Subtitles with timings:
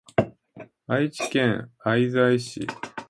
[0.87, 2.67] 愛知県愛西市